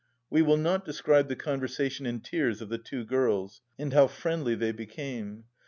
[0.31, 4.55] We will not describe the conversation and tears of the two girls, and how friendly
[4.55, 5.43] they became.